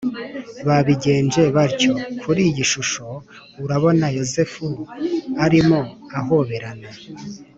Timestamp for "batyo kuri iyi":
1.55-2.63